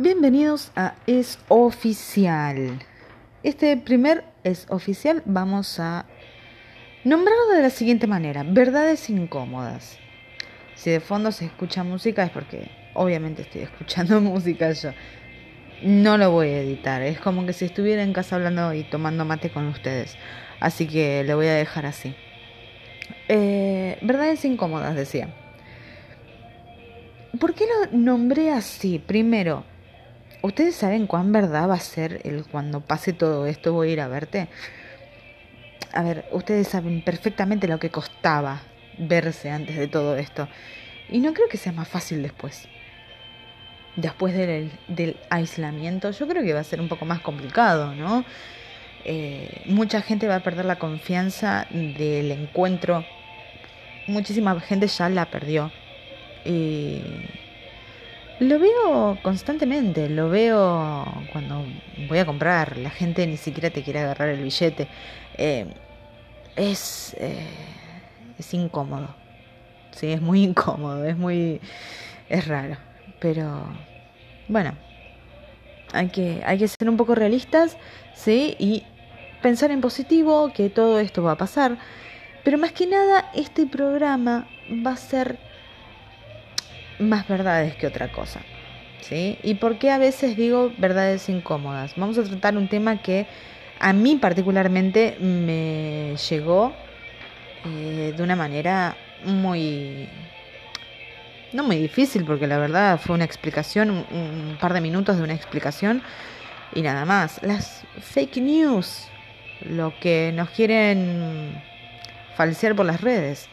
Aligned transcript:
Bienvenidos 0.00 0.70
a 0.76 0.94
Es 1.08 1.40
Oficial. 1.48 2.78
Este 3.42 3.76
primer 3.76 4.22
Es 4.44 4.68
Oficial 4.70 5.24
vamos 5.24 5.80
a 5.80 6.06
nombrarlo 7.02 7.48
de 7.56 7.62
la 7.62 7.70
siguiente 7.70 8.06
manera, 8.06 8.44
verdades 8.44 9.10
incómodas. 9.10 9.98
Si 10.76 10.90
de 10.90 11.00
fondo 11.00 11.32
se 11.32 11.46
escucha 11.46 11.82
música 11.82 12.22
es 12.22 12.30
porque 12.30 12.70
obviamente 12.94 13.42
estoy 13.42 13.62
escuchando 13.62 14.20
música 14.20 14.70
yo. 14.70 14.92
No 15.82 16.16
lo 16.16 16.30
voy 16.30 16.50
a 16.50 16.60
editar, 16.60 17.02
es 17.02 17.18
como 17.18 17.44
que 17.44 17.52
si 17.52 17.64
estuviera 17.64 18.04
en 18.04 18.12
casa 18.12 18.36
hablando 18.36 18.72
y 18.74 18.84
tomando 18.84 19.24
mate 19.24 19.50
con 19.50 19.66
ustedes. 19.66 20.16
Así 20.60 20.86
que 20.86 21.24
lo 21.24 21.34
voy 21.34 21.48
a 21.48 21.54
dejar 21.54 21.86
así. 21.86 22.14
Eh, 23.26 23.98
verdades 24.02 24.44
incómodas, 24.44 24.94
decía. 24.94 25.34
¿Por 27.40 27.52
qué 27.54 27.64
lo 27.66 27.98
nombré 27.98 28.52
así? 28.52 29.00
Primero, 29.00 29.64
¿Ustedes 30.42 30.76
saben 30.76 31.06
cuán 31.06 31.32
verdad 31.32 31.68
va 31.68 31.74
a 31.74 31.80
ser 31.80 32.20
el 32.24 32.44
cuando 32.44 32.80
pase 32.80 33.12
todo 33.12 33.46
esto 33.46 33.72
voy 33.72 33.90
a 33.90 33.92
ir 33.92 34.00
a 34.00 34.08
verte? 34.08 34.48
A 35.92 36.02
ver, 36.02 36.26
ustedes 36.30 36.68
saben 36.68 37.02
perfectamente 37.02 37.66
lo 37.66 37.78
que 37.78 37.90
costaba 37.90 38.62
verse 38.98 39.50
antes 39.50 39.76
de 39.76 39.88
todo 39.88 40.16
esto. 40.16 40.48
Y 41.10 41.18
no 41.18 41.32
creo 41.32 41.48
que 41.48 41.56
sea 41.56 41.72
más 41.72 41.88
fácil 41.88 42.22
después. 42.22 42.68
Después 43.96 44.34
del, 44.34 45.16
aislamiento, 45.30 46.12
yo 46.12 46.28
creo 46.28 46.42
que 46.44 46.52
va 46.52 46.60
a 46.60 46.64
ser 46.64 46.80
un 46.80 46.88
poco 46.88 47.04
más 47.04 47.20
complicado, 47.20 47.94
¿no? 47.94 48.24
Eh, 49.04 49.62
mucha 49.66 50.02
gente 50.02 50.28
va 50.28 50.36
a 50.36 50.42
perder 50.42 50.66
la 50.66 50.78
confianza 50.78 51.66
del 51.70 52.30
encuentro. 52.30 53.04
Muchísima 54.06 54.58
gente 54.60 54.86
ya 54.86 55.08
la 55.08 55.30
perdió. 55.30 55.72
Lo 58.40 58.58
veo 58.58 59.18
constantemente, 59.22 60.08
lo 60.08 60.28
veo 60.28 61.04
cuando 61.32 61.64
voy 62.08 62.18
a 62.18 62.26
comprar, 62.26 62.76
la 62.76 62.90
gente 62.90 63.26
ni 63.26 63.36
siquiera 63.36 63.70
te 63.70 63.82
quiere 63.82 64.00
agarrar 64.00 64.28
el 64.28 64.42
billete. 64.42 64.88
Eh, 65.36 65.66
es, 66.56 67.14
eh, 67.18 67.46
es 68.38 68.54
incómodo, 68.54 69.08
sí, 69.92 70.12
es 70.12 70.20
muy 70.20 70.42
incómodo, 70.44 71.04
es 71.04 71.16
muy, 71.16 71.60
es 72.28 72.46
raro, 72.46 72.76
pero 73.20 73.64
bueno, 74.48 74.74
hay 75.92 76.08
que, 76.08 76.42
hay 76.44 76.58
que 76.58 76.68
ser 76.68 76.88
un 76.88 76.96
poco 76.96 77.14
realistas, 77.14 77.76
sí, 78.14 78.56
y 78.58 78.84
pensar 79.42 79.70
en 79.70 79.80
positivo, 79.80 80.52
que 80.52 80.70
todo 80.70 81.00
esto 81.00 81.22
va 81.22 81.32
a 81.32 81.38
pasar, 81.38 81.78
pero 82.44 82.58
más 82.58 82.72
que 82.72 82.86
nada 82.86 83.30
este 83.34 83.66
programa 83.66 84.46
va 84.86 84.92
a 84.92 84.96
ser 84.96 85.38
más 86.98 87.26
verdades 87.28 87.74
que 87.76 87.86
otra 87.86 88.08
cosa. 88.08 88.40
¿sí? 89.00 89.38
¿Y 89.42 89.54
por 89.54 89.78
qué 89.78 89.90
a 89.90 89.98
veces 89.98 90.36
digo 90.36 90.72
verdades 90.78 91.28
incómodas? 91.28 91.94
Vamos 91.96 92.18
a 92.18 92.24
tratar 92.24 92.56
un 92.56 92.68
tema 92.68 93.00
que 93.02 93.26
a 93.80 93.92
mí 93.92 94.16
particularmente 94.16 95.16
me 95.20 96.16
llegó 96.28 96.72
eh, 97.64 98.14
de 98.16 98.22
una 98.22 98.36
manera 98.36 98.96
muy... 99.24 100.08
No 101.50 101.62
muy 101.62 101.76
difícil, 101.76 102.24
porque 102.26 102.46
la 102.46 102.58
verdad 102.58 103.00
fue 103.00 103.14
una 103.14 103.24
explicación, 103.24 103.90
un, 103.90 104.04
un 104.10 104.58
par 104.60 104.74
de 104.74 104.82
minutos 104.82 105.16
de 105.16 105.22
una 105.22 105.32
explicación 105.32 106.02
y 106.74 106.82
nada 106.82 107.06
más. 107.06 107.40
Las 107.42 107.84
fake 107.98 108.36
news, 108.36 109.08
lo 109.62 109.94
que 109.98 110.30
nos 110.34 110.50
quieren 110.50 111.62
falsear 112.36 112.76
por 112.76 112.84
las 112.84 113.00
redes 113.00 113.48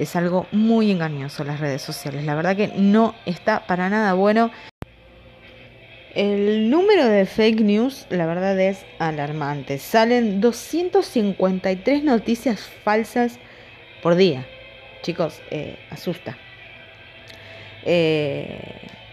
es 0.00 0.16
algo 0.16 0.46
muy 0.50 0.90
engañoso 0.90 1.44
las 1.44 1.60
redes 1.60 1.82
sociales. 1.82 2.24
La 2.24 2.34
verdad 2.34 2.56
que 2.56 2.68
no 2.68 3.14
está 3.26 3.66
para 3.66 3.90
nada 3.90 4.14
bueno. 4.14 4.50
El 6.14 6.70
número 6.70 7.06
de 7.06 7.26
fake 7.26 7.60
news, 7.60 8.06
la 8.08 8.24
verdad, 8.24 8.58
es 8.58 8.86
alarmante. 8.98 9.78
Salen 9.78 10.40
253 10.40 12.02
noticias 12.02 12.60
falsas 12.82 13.38
por 14.02 14.16
día. 14.16 14.46
Chicos, 15.02 15.42
eh, 15.50 15.78
asusta. 15.90 16.36
Eh, 17.84 18.58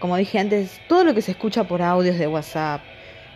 como 0.00 0.16
dije 0.16 0.38
antes, 0.38 0.80
todo 0.88 1.04
lo 1.04 1.14
que 1.14 1.20
se 1.20 1.32
escucha 1.32 1.64
por 1.64 1.82
audios 1.82 2.18
de 2.18 2.26
WhatsApp, 2.26 2.80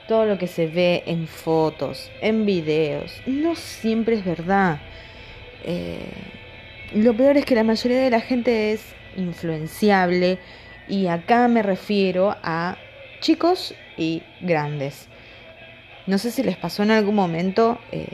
todo 0.09 0.25
lo 0.25 0.39
que 0.39 0.47
se 0.47 0.67
ve 0.69 1.03
en 1.07 1.27
fotos, 1.27 2.11
en 2.23 2.47
videos, 2.47 3.21
no 3.27 3.55
siempre 3.57 4.17
es 4.17 4.25
verdad. 4.25 4.81
Eh, 5.65 6.41
lo 6.95 7.17
peor 7.17 7.37
es 7.37 7.45
que 7.45 7.55
la 7.55 7.65
mayoría 7.65 8.01
de 8.01 8.11
la 8.11 8.21
gente 8.21 8.73
es 8.73 8.95
influenciable 9.17 10.39
y 10.89 11.07
acá 11.07 11.49
me 11.49 11.63
refiero 11.63 12.37
a 12.43 12.77
chicos 13.21 13.75
y 13.97 14.23
grandes. 14.41 15.09
No 16.07 16.19
sé 16.19 16.31
si 16.31 16.43
les 16.43 16.57
pasó 16.57 16.83
en 16.83 16.91
algún 16.91 17.15
momento 17.15 17.79
eh, 17.93 18.07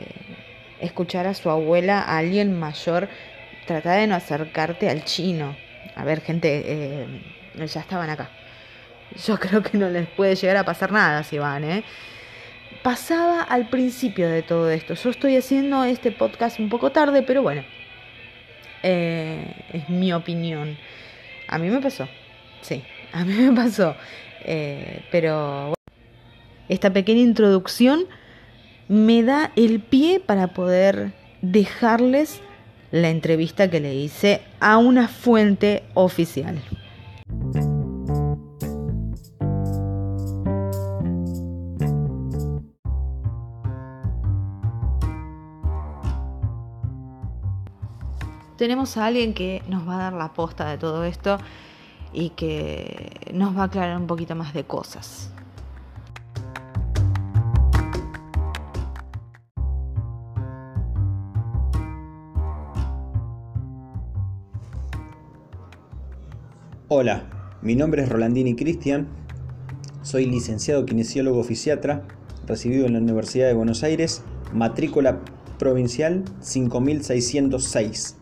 escuchar 0.79 1.27
a 1.27 1.33
su 1.33 1.49
abuela, 1.49 1.99
a 1.99 2.17
alguien 2.17 2.57
mayor, 2.57 3.09
tratar 3.65 3.99
de 3.99 4.07
no 4.07 4.15
acercarte 4.15 4.89
al 4.89 5.03
chino. 5.03 5.55
A 5.95 6.03
ver, 6.03 6.21
gente, 6.21 6.63
eh, 6.65 7.05
ya 7.55 7.81
estaban 7.81 8.09
acá. 8.09 8.29
Yo 9.25 9.39
creo 9.39 9.63
que 9.63 9.77
no 9.77 9.89
les 9.89 10.07
puede 10.07 10.35
llegar 10.35 10.57
a 10.57 10.63
pasar 10.63 10.91
nada 10.91 11.23
si 11.23 11.39
van, 11.39 11.63
¿eh? 11.63 11.83
Pasaba 12.83 13.41
al 13.41 13.67
principio 13.69 14.29
de 14.29 14.43
todo 14.43 14.69
esto. 14.69 14.93
Yo 14.93 15.09
estoy 15.09 15.35
haciendo 15.35 15.83
este 15.83 16.11
podcast 16.11 16.59
un 16.59 16.69
poco 16.69 16.91
tarde, 16.91 17.23
pero 17.23 17.41
bueno, 17.41 17.65
eh, 18.83 19.55
es 19.73 19.89
mi 19.89 20.13
opinión. 20.13 20.77
A 21.47 21.57
mí 21.57 21.69
me 21.69 21.81
pasó, 21.81 22.07
sí, 22.61 22.83
a 23.13 23.25
mí 23.25 23.33
me 23.33 23.55
pasó. 23.55 23.95
Eh, 24.45 25.03
pero 25.11 25.73
esta 26.69 26.93
pequeña 26.93 27.21
introducción 27.21 28.05
me 28.87 29.23
da 29.23 29.51
el 29.55 29.79
pie 29.81 30.19
para 30.19 30.47
poder 30.47 31.11
dejarles 31.41 32.41
la 32.91 33.09
entrevista 33.09 33.69
que 33.69 33.79
le 33.79 33.93
hice 33.93 34.41
a 34.59 34.77
una 34.77 35.07
fuente 35.07 35.83
oficial. 35.93 36.59
Tenemos 48.59 48.97
a 48.97 49.05
alguien 49.05 49.33
que 49.33 49.63
nos 49.69 49.87
va 49.87 49.95
a 49.95 49.97
dar 49.99 50.13
la 50.13 50.33
posta 50.33 50.69
de 50.69 50.77
todo 50.77 51.05
esto 51.05 51.37
y 52.11 52.31
que 52.31 53.09
nos 53.33 53.57
va 53.57 53.61
a 53.61 53.65
aclarar 53.67 53.95
un 53.95 54.05
poquito 54.05 54.35
más 54.35 54.53
de 54.53 54.65
cosas. 54.65 55.31
Hola, 66.89 67.29
mi 67.61 67.75
nombre 67.75 68.03
es 68.03 68.09
Rolandini 68.09 68.57
Cristian, 68.57 69.07
soy 70.01 70.25
licenciado 70.25 70.85
kinesiólogo 70.85 71.45
fisiatra, 71.45 72.03
recibido 72.45 72.87
en 72.87 72.93
la 72.93 72.99
Universidad 72.99 73.47
de 73.47 73.53
Buenos 73.53 73.83
Aires, 73.83 74.21
matrícula 74.51 75.21
provincial 75.57 76.25
5606. 76.41 78.18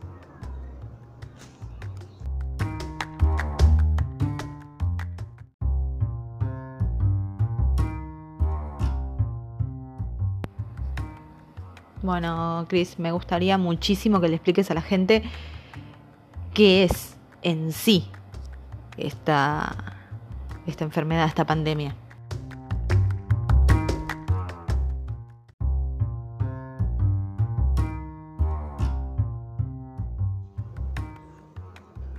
Bueno, 12.08 12.66
Chris, 12.70 13.00
me 13.00 13.12
gustaría 13.12 13.58
muchísimo 13.58 14.22
que 14.22 14.30
le 14.30 14.36
expliques 14.36 14.72
a 14.72 14.74
la 14.74 14.82
gente 14.82 15.24
qué 16.54 16.86
es 16.86 17.18
en 17.42 17.74
sí 17.74 18.06
esta, 18.96 19.76
esta 20.66 20.86
enfermedad, 20.86 21.28
esta 21.28 21.46
pandemia. 21.46 21.98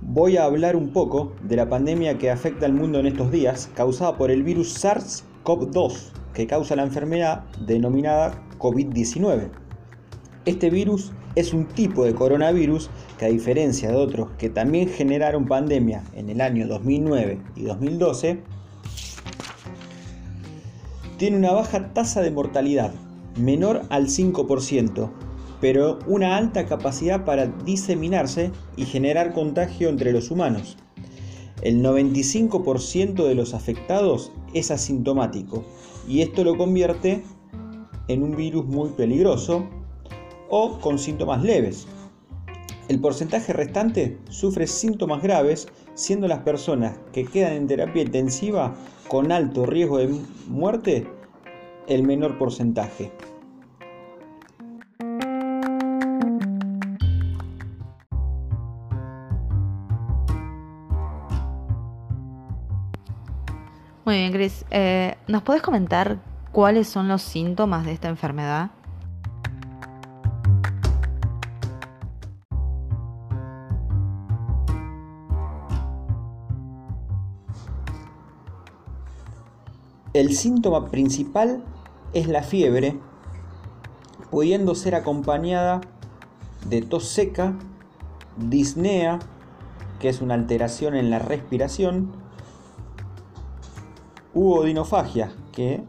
Voy 0.01 0.37
a 0.37 0.43
hablar 0.43 0.75
un 0.75 0.93
poco 0.93 1.33
de 1.41 1.55
la 1.55 1.67
pandemia 1.67 2.19
que 2.19 2.29
afecta 2.29 2.67
al 2.67 2.73
mundo 2.73 2.99
en 2.99 3.07
estos 3.07 3.31
días, 3.31 3.71
causada 3.73 4.15
por 4.17 4.29
el 4.29 4.43
virus 4.43 4.85
SARS-CoV-2, 4.85 6.11
que 6.35 6.45
causa 6.45 6.75
la 6.75 6.83
enfermedad 6.83 7.45
denominada 7.65 8.39
COVID-19. 8.59 9.68
Este 10.49 10.71
virus 10.71 11.11
es 11.35 11.53
un 11.53 11.67
tipo 11.67 12.05
de 12.05 12.15
coronavirus 12.15 12.89
que 13.19 13.25
a 13.25 13.29
diferencia 13.29 13.89
de 13.89 13.95
otros 13.95 14.29
que 14.39 14.49
también 14.49 14.89
generaron 14.89 15.45
pandemia 15.45 16.03
en 16.15 16.27
el 16.27 16.41
año 16.41 16.67
2009 16.67 17.39
y 17.55 17.65
2012, 17.65 18.39
tiene 21.17 21.37
una 21.37 21.51
baja 21.51 21.93
tasa 21.93 22.21
de 22.21 22.31
mortalidad, 22.31 22.91
menor 23.37 23.83
al 23.91 24.07
5%, 24.07 25.11
pero 25.61 25.99
una 26.07 26.35
alta 26.35 26.65
capacidad 26.65 27.25
para 27.25 27.45
diseminarse 27.45 28.49
y 28.75 28.85
generar 28.85 29.33
contagio 29.33 29.89
entre 29.89 30.11
los 30.13 30.31
humanos. 30.31 30.77
el 31.61 31.83
95% 31.83 33.27
de 33.27 33.35
los 33.35 33.53
afectados 33.53 34.31
es 34.55 34.71
asintomático 34.71 35.63
y 36.07 36.21
esto 36.21 36.43
lo 36.43 36.57
convierte 36.57 37.21
en 38.07 38.23
un 38.23 38.35
virus 38.35 38.65
muy 38.65 38.89
peligroso 38.89 39.67
o 40.49 40.79
con 40.79 40.99
síntomas 40.99 41.43
leves. 41.43 41.87
El 42.87 42.99
porcentaje 42.99 43.53
restante 43.53 44.17
sufre 44.29 44.65
síntomas 44.65 45.21
graves, 45.21 45.67
siendo 45.93 46.27
las 46.27 46.39
personas 46.39 46.97
que 47.13 47.23
quedan 47.23 47.53
en 47.53 47.67
terapia 47.67 48.01
intensiva 48.01 48.73
con 49.07 49.31
alto 49.31 49.65
riesgo 49.65 49.99
de 49.99 50.07
muerte 50.47 51.07
el 51.87 52.03
menor 52.03 52.37
porcentaje. 52.37 53.11
Muy 64.05 64.17
bien, 64.17 64.33
Chris. 64.33 64.65
Eh, 64.71 65.15
¿Nos 65.27 65.43
puedes 65.43 65.61
comentar 65.61 66.17
cuáles 66.51 66.87
son 66.87 67.07
los 67.07 67.21
síntomas 67.21 67.85
de 67.85 67.91
esta 67.91 68.09
enfermedad? 68.09 68.71
El 80.19 80.35
síntoma 80.35 80.89
principal 80.91 81.63
es 82.11 82.27
la 82.27 82.43
fiebre, 82.43 82.99
pudiendo 84.29 84.75
ser 84.75 84.93
acompañada 84.93 85.79
de 86.67 86.81
tos 86.81 87.05
seca, 87.05 87.57
disnea, 88.35 89.19
que 90.01 90.09
es 90.09 90.19
una 90.19 90.33
alteración 90.33 90.97
en 90.97 91.09
la 91.09 91.19
respiración, 91.19 92.11
u 94.33 94.51
odinofagia, 94.51 95.31
que 95.53 95.85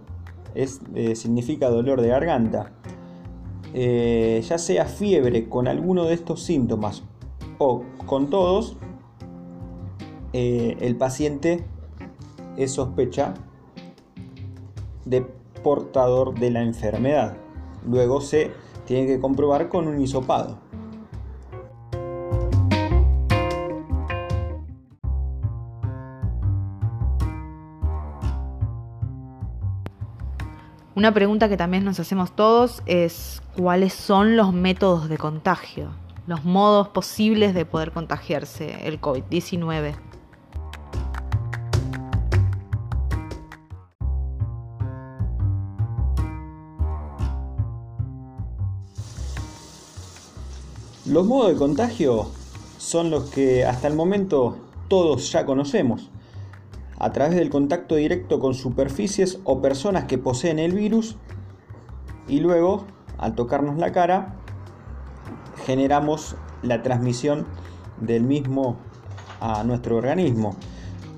es, 0.54 0.80
eh, 0.94 1.16
significa 1.16 1.68
dolor 1.68 2.00
de 2.00 2.10
garganta. 2.10 2.70
Eh, 3.74 4.40
ya 4.48 4.58
sea 4.58 4.84
fiebre 4.84 5.48
con 5.48 5.66
alguno 5.66 6.04
de 6.04 6.14
estos 6.14 6.44
síntomas 6.44 7.02
o 7.58 7.82
con 8.06 8.30
todos, 8.30 8.76
eh, 10.32 10.76
el 10.78 10.94
paciente 10.94 11.64
es 12.56 12.70
sospecha 12.70 13.34
de 15.04 15.22
portador 15.62 16.34
de 16.38 16.50
la 16.50 16.62
enfermedad. 16.62 17.36
Luego 17.86 18.20
se 18.20 18.50
tiene 18.86 19.06
que 19.06 19.20
comprobar 19.20 19.68
con 19.68 19.86
un 19.88 20.00
hisopado. 20.00 20.58
Una 31.00 31.14
pregunta 31.14 31.48
que 31.48 31.56
también 31.56 31.82
nos 31.84 31.98
hacemos 31.98 32.36
todos 32.36 32.82
es 32.84 33.40
cuáles 33.56 33.94
son 33.94 34.36
los 34.36 34.52
métodos 34.52 35.08
de 35.08 35.16
contagio, 35.16 35.88
los 36.26 36.44
modos 36.44 36.88
posibles 36.88 37.54
de 37.54 37.64
poder 37.64 37.92
contagiarse 37.92 38.86
el 38.86 39.00
COVID-19. 39.00 39.94
Los 51.10 51.26
modos 51.26 51.48
de 51.48 51.56
contagio 51.56 52.28
son 52.78 53.10
los 53.10 53.30
que 53.30 53.64
hasta 53.64 53.88
el 53.88 53.94
momento 53.94 54.58
todos 54.86 55.32
ya 55.32 55.44
conocemos. 55.44 56.08
A 57.00 57.10
través 57.10 57.34
del 57.34 57.50
contacto 57.50 57.96
directo 57.96 58.38
con 58.38 58.54
superficies 58.54 59.40
o 59.42 59.60
personas 59.60 60.04
que 60.04 60.18
poseen 60.18 60.60
el 60.60 60.70
virus 60.70 61.16
y 62.28 62.38
luego, 62.38 62.84
al 63.18 63.34
tocarnos 63.34 63.76
la 63.76 63.90
cara, 63.90 64.36
generamos 65.66 66.36
la 66.62 66.80
transmisión 66.84 67.44
del 68.00 68.22
mismo 68.22 68.76
a 69.40 69.64
nuestro 69.64 69.96
organismo. 69.96 70.54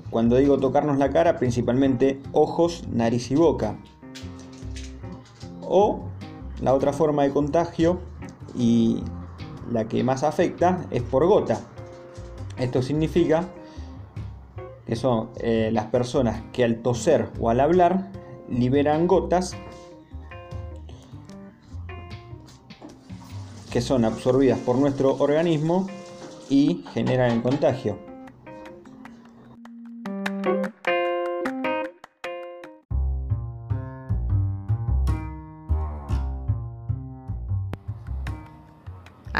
Cuando 0.09 0.37
digo 0.37 0.57
tocarnos 0.57 0.97
la 0.97 1.11
cara, 1.11 1.37
principalmente 1.37 2.19
ojos, 2.31 2.83
nariz 2.91 3.29
y 3.29 3.35
boca. 3.35 3.77
O 5.61 6.05
la 6.63 6.73
otra 6.73 6.93
forma 6.93 7.21
de 7.21 7.29
contagio 7.29 7.99
y 8.55 9.03
la 9.71 9.87
que 9.87 10.03
más 10.03 10.23
afecta 10.23 10.85
es 10.91 11.01
por 11.01 11.25
gota. 11.25 11.59
Esto 12.57 12.81
significa 12.81 13.47
que 14.85 14.95
son 14.95 15.29
eh, 15.37 15.69
las 15.71 15.85
personas 15.87 16.41
que 16.51 16.63
al 16.63 16.81
toser 16.81 17.29
o 17.39 17.49
al 17.49 17.59
hablar 17.59 18.11
liberan 18.49 19.07
gotas 19.07 19.55
que 23.71 23.81
son 23.81 24.05
absorbidas 24.05 24.59
por 24.59 24.77
nuestro 24.77 25.15
organismo 25.15 25.87
y 26.49 26.83
generan 26.93 27.31
el 27.31 27.41
contagio. 27.41 28.12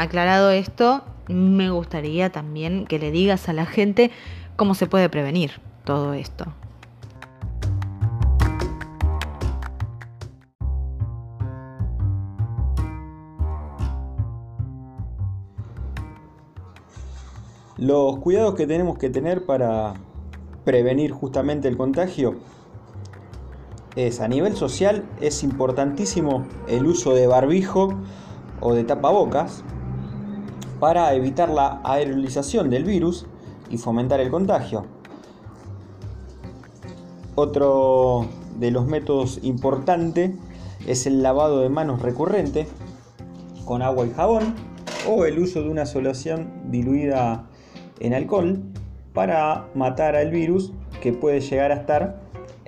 Aclarado 0.04 0.50
esto, 0.50 1.02
me 1.28 1.70
gustaría 1.70 2.30
también 2.30 2.84
que 2.84 2.98
le 2.98 3.10
digas 3.10 3.48
a 3.48 3.54
la 3.54 3.64
gente 3.64 4.10
cómo 4.54 4.74
se 4.74 4.86
puede 4.86 5.08
prevenir 5.08 5.62
todo 5.82 6.12
esto. 6.12 6.44
Los 17.78 18.18
cuidados 18.18 18.56
que 18.56 18.66
tenemos 18.66 18.98
que 18.98 19.08
tener 19.08 19.46
para 19.46 19.94
prevenir 20.66 21.12
justamente 21.12 21.66
el 21.66 21.78
contagio 21.78 22.34
es 23.96 24.20
a 24.20 24.28
nivel 24.28 24.54
social 24.54 25.08
es 25.22 25.42
importantísimo 25.42 26.46
el 26.68 26.84
uso 26.84 27.14
de 27.14 27.26
barbijo 27.26 27.94
o 28.60 28.74
de 28.74 28.84
tapabocas 28.84 29.64
para 30.80 31.12
evitar 31.14 31.48
la 31.48 31.80
aerolización 31.84 32.70
del 32.70 32.84
virus 32.84 33.26
y 33.70 33.78
fomentar 33.78 34.20
el 34.20 34.30
contagio. 34.30 34.86
Otro 37.34 38.26
de 38.58 38.70
los 38.70 38.86
métodos 38.86 39.40
importantes 39.42 40.32
es 40.86 41.06
el 41.06 41.22
lavado 41.22 41.60
de 41.60 41.68
manos 41.68 42.02
recurrente 42.02 42.68
con 43.64 43.82
agua 43.82 44.06
y 44.06 44.10
jabón 44.10 44.54
o 45.08 45.24
el 45.24 45.38
uso 45.38 45.62
de 45.62 45.70
una 45.70 45.86
solución 45.86 46.70
diluida 46.70 47.46
en 48.00 48.14
alcohol 48.14 48.62
para 49.12 49.68
matar 49.74 50.16
al 50.16 50.30
virus 50.30 50.72
que 51.00 51.12
puede 51.12 51.40
llegar 51.40 51.72
a 51.72 51.76
estar 51.76 52.20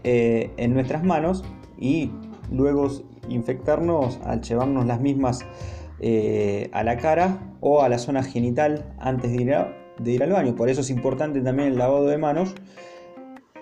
eh, 0.04 0.50
en 0.56 0.75
nuestras 0.75 1.04
manos 1.04 1.44
y 1.78 2.10
luego 2.50 2.88
infectarnos 3.28 4.18
al 4.25 4.42
llevarnos 4.42 4.86
las 4.86 5.00
mismas 5.00 5.44
eh, 6.00 6.68
a 6.72 6.84
la 6.84 6.98
cara 6.98 7.38
o 7.60 7.82
a 7.82 7.88
la 7.88 7.98
zona 7.98 8.22
genital 8.22 8.94
antes 8.98 9.32
de 9.32 10.12
ir, 10.12 10.22
al 10.22 10.30
baño. 10.30 10.54
Por 10.54 10.68
eso 10.68 10.82
es 10.82 10.90
importante 10.90 11.40
también 11.40 11.68
el 11.68 11.78
lavado 11.78 12.06
de 12.06 12.18
manos 12.18 12.54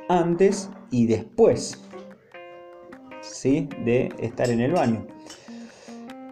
antes 0.09 0.71
y 0.91 1.07
después 1.07 1.81
¿sí? 3.21 3.69
de 3.85 4.13
estar 4.19 4.51
en 4.51 4.61
el 4.61 4.73
baño. 4.73 5.07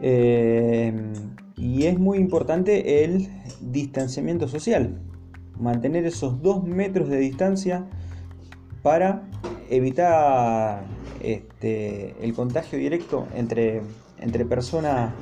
Eh, 0.00 0.92
y 1.56 1.86
es 1.86 1.98
muy 1.98 2.18
importante 2.18 3.04
el 3.04 3.28
distanciamiento 3.60 4.48
social. 4.48 5.00
Mantener 5.58 6.04
esos 6.06 6.42
dos 6.42 6.64
metros 6.64 7.08
de 7.08 7.18
distancia 7.18 7.86
para 8.82 9.22
evitar 9.70 10.84
este, 11.20 12.16
el 12.20 12.34
contagio 12.34 12.78
directo 12.78 13.28
entre, 13.36 13.82
entre 14.18 14.44
persona 14.44 15.14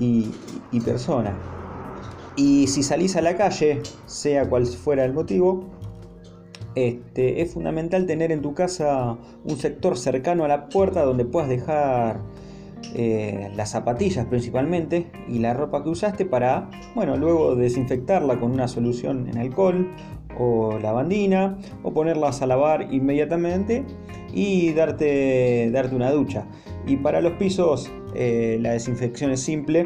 y, 0.00 0.80
persona. 0.80 1.36
Y 2.36 2.66
si 2.68 2.82
salís 2.82 3.16
a 3.16 3.20
la 3.20 3.36
calle, 3.36 3.82
sea 4.06 4.48
cual 4.48 4.66
fuera 4.66 5.04
el 5.04 5.12
motivo, 5.12 5.64
este, 6.74 7.42
es 7.42 7.52
fundamental 7.52 8.06
tener 8.06 8.32
en 8.32 8.42
tu 8.42 8.54
casa 8.54 9.18
un 9.44 9.56
sector 9.56 9.98
cercano 9.98 10.44
a 10.44 10.48
la 10.48 10.68
puerta 10.68 11.02
donde 11.02 11.24
puedas 11.24 11.48
dejar 11.48 12.20
eh, 12.94 13.50
las 13.56 13.70
zapatillas 13.70 14.26
principalmente 14.26 15.10
y 15.28 15.38
la 15.38 15.52
ropa 15.52 15.82
que 15.82 15.90
usaste 15.90 16.24
para, 16.24 16.70
bueno, 16.94 17.16
luego 17.16 17.54
desinfectarla 17.54 18.40
con 18.40 18.52
una 18.52 18.68
solución 18.68 19.28
en 19.28 19.38
alcohol 19.38 19.90
o 20.38 20.78
lavandina 20.78 21.58
o 21.82 21.92
ponerlas 21.92 22.40
a 22.40 22.46
lavar 22.46 22.92
inmediatamente 22.92 23.84
y 24.32 24.72
darte, 24.72 25.70
darte 25.72 25.94
una 25.94 26.10
ducha. 26.10 26.46
Y 26.86 26.96
para 26.96 27.20
los 27.20 27.32
pisos 27.32 27.90
eh, 28.14 28.58
la 28.60 28.72
desinfección 28.72 29.30
es 29.30 29.40
simple, 29.42 29.84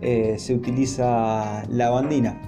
eh, 0.00 0.36
se 0.38 0.54
utiliza 0.54 1.64
lavandina. 1.68 2.40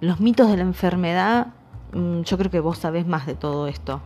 Los 0.00 0.20
mitos 0.20 0.50
de 0.50 0.56
la 0.56 0.62
enfermedad, 0.62 1.48
mm, 1.92 2.20
yo 2.20 2.38
creo 2.38 2.50
que 2.50 2.60
vos 2.60 2.78
sabés 2.78 3.06
más 3.06 3.26
de 3.26 3.34
todo 3.34 3.66
esto. 3.66 4.00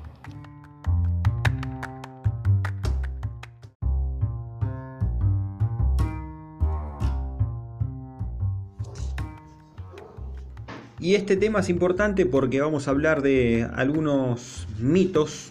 Y 11.00 11.14
este 11.14 11.36
tema 11.38 11.60
es 11.60 11.70
importante 11.70 12.26
porque 12.26 12.60
vamos 12.60 12.86
a 12.86 12.90
hablar 12.90 13.22
de 13.22 13.66
algunos 13.74 14.66
mitos 14.78 15.50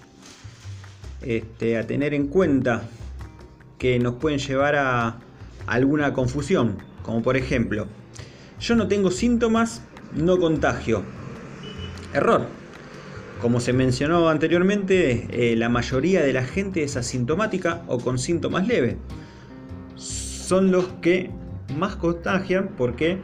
este, 1.24 1.78
a 1.78 1.88
tener 1.88 2.14
en 2.14 2.28
cuenta 2.28 2.84
que 3.80 3.98
nos 3.98 4.16
pueden 4.16 4.38
llevar 4.38 4.76
a 4.76 5.18
alguna 5.66 6.14
confusión. 6.14 6.78
Como 7.02 7.24
por 7.24 7.36
ejemplo, 7.36 7.88
yo 8.60 8.76
no 8.76 8.88
tengo 8.88 9.10
síntomas, 9.10 9.82
no 10.14 10.38
contagio. 10.38 11.02
Error. 12.14 12.46
Como 13.42 13.60
se 13.60 13.74
mencionó 13.74 14.30
anteriormente, 14.30 15.28
eh, 15.32 15.56
la 15.56 15.70
mayoría 15.70 16.22
de 16.22 16.34
la 16.34 16.44
gente 16.44 16.84
es 16.84 16.96
asintomática 16.96 17.82
o 17.88 17.98
con 18.00 18.20
síntomas 18.20 18.68
leves. 18.68 18.98
Son 19.96 20.72
los 20.72 20.86
que 21.02 21.32
más 21.76 21.96
contagian 21.96 22.70
porque 22.78 23.18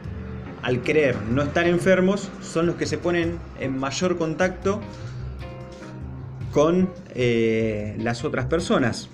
al 0.66 0.82
creer 0.82 1.16
no 1.30 1.42
estar 1.42 1.68
enfermos, 1.68 2.28
son 2.42 2.66
los 2.66 2.74
que 2.74 2.86
se 2.86 2.98
ponen 2.98 3.38
en 3.60 3.78
mayor 3.78 4.18
contacto 4.18 4.80
con 6.50 6.90
eh, 7.14 7.94
las 8.00 8.24
otras 8.24 8.46
personas. 8.46 9.08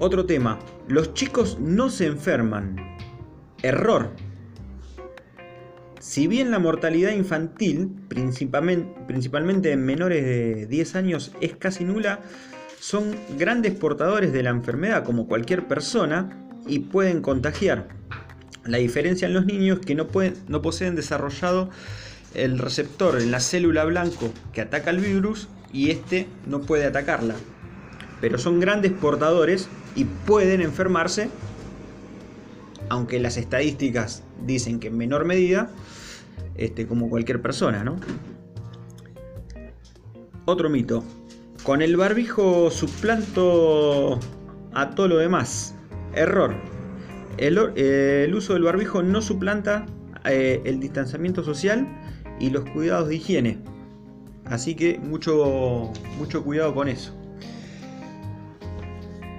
Otro 0.00 0.26
tema, 0.26 0.58
los 0.88 1.14
chicos 1.14 1.60
no 1.60 1.90
se 1.90 2.06
enferman. 2.06 2.74
Error. 3.62 4.10
Si 6.00 6.26
bien 6.26 6.50
la 6.50 6.58
mortalidad 6.58 7.12
infantil, 7.12 7.88
principalmente, 8.08 9.70
en 9.70 9.84
menores 9.84 10.24
de 10.24 10.66
10 10.66 10.96
años, 10.96 11.30
es 11.40 11.54
casi 11.54 11.84
nula, 11.84 12.18
son 12.80 13.14
grandes 13.38 13.74
portadores 13.74 14.32
de 14.32 14.42
la 14.42 14.50
enfermedad 14.50 15.04
como 15.04 15.28
cualquier 15.28 15.68
persona 15.68 16.48
y 16.66 16.80
pueden 16.80 17.22
contagiar. 17.22 17.99
La 18.70 18.78
diferencia 18.78 19.26
en 19.26 19.34
los 19.34 19.46
niños 19.46 19.80
es 19.80 19.86
que 19.86 19.96
no, 19.96 20.06
pueden, 20.06 20.34
no 20.46 20.62
poseen 20.62 20.94
desarrollado 20.94 21.70
el 22.34 22.60
receptor 22.60 23.20
en 23.20 23.32
la 23.32 23.40
célula 23.40 23.84
blanco 23.84 24.32
que 24.52 24.60
ataca 24.60 24.90
el 24.90 25.00
virus 25.00 25.48
y 25.72 25.90
este 25.90 26.28
no 26.46 26.60
puede 26.60 26.84
atacarla. 26.84 27.34
Pero 28.20 28.38
son 28.38 28.60
grandes 28.60 28.92
portadores 28.92 29.68
y 29.96 30.04
pueden 30.04 30.60
enfermarse, 30.60 31.30
aunque 32.88 33.18
las 33.18 33.36
estadísticas 33.36 34.22
dicen 34.46 34.78
que 34.78 34.86
en 34.88 34.98
menor 34.98 35.24
medida, 35.24 35.70
este, 36.54 36.86
como 36.86 37.10
cualquier 37.10 37.42
persona, 37.42 37.82
¿no? 37.82 37.96
Otro 40.44 40.70
mito. 40.70 41.02
Con 41.64 41.82
el 41.82 41.96
barbijo 41.96 42.70
suplanto 42.70 44.20
a 44.72 44.90
todo 44.90 45.08
lo 45.08 45.18
demás. 45.18 45.74
Error. 46.14 46.79
El, 47.40 48.34
uso 48.34 48.52
del 48.52 48.62
barbijo 48.64 49.02
no 49.02 49.22
suplanta 49.22 49.86
eh, 50.26 50.60
el 50.66 50.78
distanciamiento 50.78 51.42
social 51.42 51.88
y 52.38 52.50
los 52.50 52.68
cuidados 52.68 53.08
de 53.08 53.16
higiene. 53.16 53.58
Así 54.44 54.74
que 54.74 54.98
mucho, 54.98 55.90
mucho 56.18 56.44
cuidado 56.44 56.74
con 56.74 56.88
eso. 56.88 57.16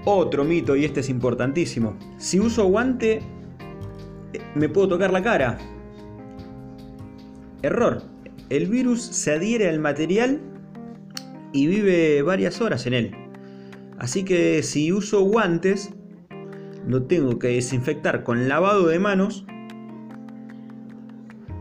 Otro 0.06 0.44
mito, 0.44 0.76
y 0.76 0.84
este 0.84 1.02
es 1.02 1.10
importantísimo. 1.10 1.96
Si 2.18 2.40
uso 2.40 2.66
guante, 2.66 3.22
me 4.56 4.68
puedo 4.68 4.88
tocar 4.88 5.14
la 5.14 5.22
cara. 5.22 5.60
Error. 7.62 8.02
El 8.50 8.66
virus 8.66 9.02
se 9.04 9.34
adhiere 9.34 9.70
al 9.70 9.80
material 9.80 10.42
y 11.54 11.68
vive 11.68 12.24
varias 12.24 12.62
horas 12.62 12.88
en 12.88 12.96
él. 12.96 13.12
Así 14.00 14.26
que 14.26 14.64
si 14.64 14.92
uso 14.92 15.22
guantes, 15.22 15.94
lo 16.88 17.04
tengo 17.04 17.40
que 17.40 17.50
desinfectar 17.50 18.24
con 18.24 18.48
lavado 18.48 18.88
de 18.88 19.00
manos 19.00 19.46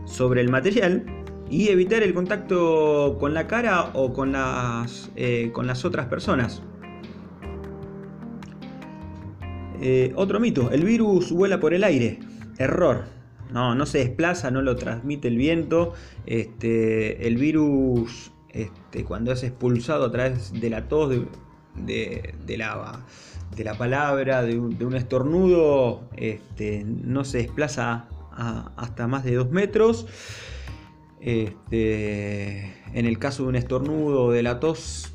sobre 0.05 0.41
el 0.41 0.49
material 0.49 1.05
y 1.49 1.69
evitar 1.69 2.01
el 2.01 2.13
contacto 2.13 3.17
con 3.19 3.33
la 3.33 3.47
cara 3.47 3.91
o 3.93 4.13
con 4.13 4.31
las, 4.31 5.11
eh, 5.15 5.51
con 5.53 5.67
las 5.67 5.83
otras 5.85 6.07
personas. 6.07 6.63
Eh, 9.81 10.13
otro 10.15 10.39
mito, 10.39 10.71
el 10.71 10.85
virus 10.85 11.31
vuela 11.31 11.59
por 11.59 11.73
el 11.73 11.83
aire. 11.83 12.19
Error. 12.57 13.05
No, 13.51 13.75
no 13.75 13.85
se 13.85 13.97
desplaza, 13.97 14.49
no 14.49 14.61
lo 14.61 14.75
transmite 14.75 15.27
el 15.27 15.37
viento. 15.37 15.93
Este, 16.25 17.27
el 17.27 17.37
virus, 17.37 18.31
este, 18.49 19.03
cuando 19.03 19.31
es 19.33 19.43
expulsado 19.43 20.05
a 20.05 20.11
través 20.11 20.53
de 20.53 20.69
la 20.69 20.87
tos, 20.87 21.09
de, 21.09 21.25
de, 21.75 22.33
de 22.45 22.57
la 22.57 23.03
de 23.55 23.63
la 23.63 23.75
palabra, 23.75 24.43
de 24.43 24.57
un, 24.57 24.95
estornudo, 24.95 26.09
este, 26.15 26.83
no 26.85 27.23
se 27.25 27.39
desplaza 27.39 28.07
hasta 28.77 29.07
más 29.07 29.23
de 29.23 29.35
2 29.35 29.51
metros. 29.51 30.07
Este, 31.19 32.73
en 32.93 33.05
el 33.05 33.19
caso 33.19 33.43
de 33.43 33.49
un 33.49 33.55
estornudo 33.55 34.31
de 34.31 34.41
la 34.41 34.59
tos, 34.59 35.13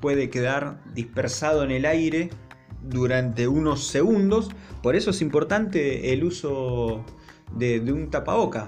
puede 0.00 0.30
quedar 0.30 0.80
dispersado 0.94 1.64
en 1.64 1.70
el 1.70 1.84
aire 1.84 2.30
durante 2.82 3.48
unos 3.48 3.86
segundos. 3.86 4.50
Por 4.82 4.96
eso 4.96 5.10
es 5.10 5.20
importante 5.20 6.12
el 6.12 6.24
uso 6.24 7.04
de, 7.54 7.80
un 7.92 8.10
tapaboca. 8.10 8.66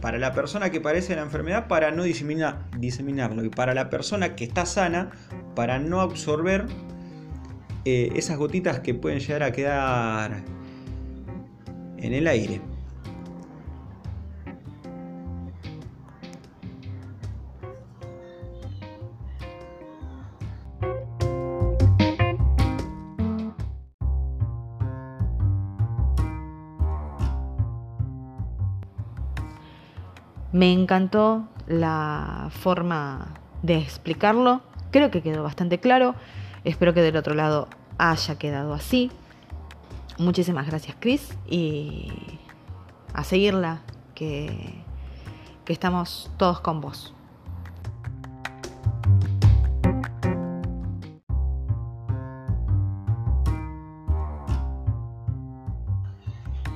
Para 0.00 0.18
la 0.18 0.32
persona 0.32 0.70
que 0.70 0.80
padece 0.80 1.16
la 1.16 1.22
enfermedad, 1.22 1.66
para 1.66 1.90
no 1.90 2.04
diseminarlo. 2.04 3.44
Y 3.44 3.48
para 3.48 3.74
la 3.74 3.90
persona 3.90 4.36
que 4.36 4.44
está 4.44 4.64
sana, 4.64 5.10
para 5.56 5.80
no 5.80 6.00
absorber 6.00 6.66
eh, 7.90 8.12
esas 8.16 8.36
gotitas 8.36 8.80
que 8.80 8.92
pueden 8.92 9.18
llegar 9.18 9.42
a 9.42 9.50
quedar 9.50 10.42
en 11.96 12.12
el 12.12 12.26
aire. 12.26 12.60
Me 30.52 30.72
encantó 30.74 31.48
la 31.66 32.50
forma 32.50 33.28
de 33.62 33.78
explicarlo. 33.78 34.60
Creo 34.90 35.10
que 35.10 35.22
quedó 35.22 35.42
bastante 35.42 35.78
claro. 35.78 36.14
Espero 36.64 36.92
que 36.92 37.00
del 37.00 37.16
otro 37.16 37.34
lado 37.34 37.68
haya 37.98 38.38
quedado 38.38 38.72
así. 38.74 39.10
Muchísimas 40.18 40.66
gracias 40.66 40.96
Chris 40.98 41.36
y 41.48 42.10
a 43.12 43.24
seguirla, 43.24 43.82
que, 44.14 44.82
que 45.64 45.72
estamos 45.72 46.30
todos 46.36 46.60
con 46.60 46.80
vos. 46.80 47.14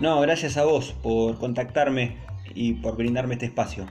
No, 0.00 0.21
gracias 0.21 0.57
a 0.57 0.64
vos 0.64 0.95
por 1.00 1.38
contactarme 1.38 2.17
y 2.57 2.75
por 2.75 2.97
brindarme 2.97 3.35
este 3.35 3.47
espacio. 3.47 3.87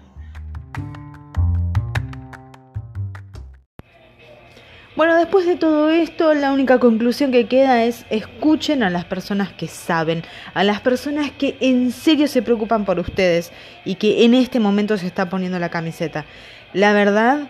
Bueno, 5.01 5.15
después 5.15 5.47
de 5.47 5.55
todo 5.55 5.89
esto, 5.89 6.31
la 6.35 6.53
única 6.53 6.77
conclusión 6.77 7.31
que 7.31 7.47
queda 7.47 7.85
es 7.85 8.05
escuchen 8.11 8.83
a 8.83 8.91
las 8.91 9.03
personas 9.03 9.51
que 9.51 9.67
saben, 9.67 10.21
a 10.53 10.63
las 10.63 10.79
personas 10.81 11.31
que 11.31 11.57
en 11.59 11.91
serio 11.91 12.27
se 12.27 12.43
preocupan 12.43 12.85
por 12.85 12.99
ustedes 12.99 13.51
y 13.83 13.95
que 13.95 14.25
en 14.25 14.35
este 14.35 14.59
momento 14.59 14.99
se 14.99 15.07
está 15.07 15.27
poniendo 15.27 15.57
la 15.57 15.69
camiseta. 15.69 16.25
La 16.73 16.93
verdad 16.93 17.49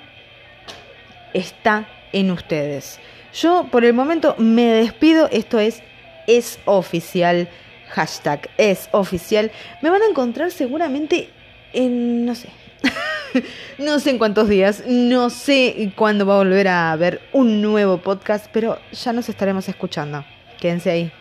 está 1.34 1.90
en 2.14 2.32
ustedes. 2.32 3.02
Yo 3.34 3.68
por 3.70 3.84
el 3.84 3.92
momento 3.92 4.34
me 4.38 4.68
despido, 4.68 5.28
esto 5.30 5.60
es 5.60 5.84
es 6.28 6.58
oficial, 6.64 7.50
hashtag 7.90 8.50
es 8.56 8.88
oficial. 8.94 9.52
Me 9.82 9.90
van 9.90 10.04
a 10.04 10.08
encontrar 10.10 10.52
seguramente 10.52 11.30
en, 11.74 12.26
no 12.26 12.34
sé, 12.34 12.48
no 13.78 14.00
sé 14.00 14.12
en 14.12 14.18
cuántos 14.18 14.50
días, 14.50 14.84
no 14.88 15.30
sé 15.30 15.92
cuándo 15.96 16.26
va 16.26 16.36
a 16.36 16.38
volver 16.38 16.68
a 16.68 16.92
haber 16.92 17.22
un 17.34 17.62
nuevo 17.62 17.98
podcast, 17.98 18.48
pero 18.52 18.78
ya 18.92 19.14
nos 19.14 19.30
estaremos 19.30 19.68
escuchando. 19.70 20.26
Quédense 20.60 20.92
ahí. 20.92 21.21